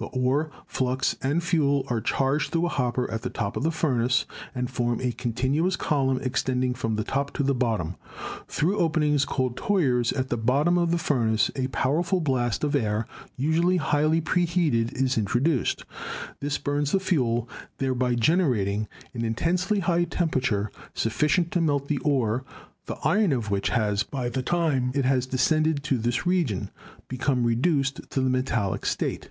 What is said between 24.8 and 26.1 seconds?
it has descended to